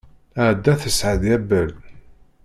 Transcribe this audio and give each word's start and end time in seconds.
Ɛada 0.43 0.73
tesɛa-d 0.81 1.23
Yabal. 1.29 1.69